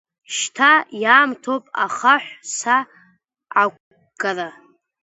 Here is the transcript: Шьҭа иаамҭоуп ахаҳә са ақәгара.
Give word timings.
Шьҭа 0.35 0.71
иаамҭоуп 1.01 1.65
ахаҳә 1.83 2.31
са 2.57 2.77
ақәгара. 3.61 4.49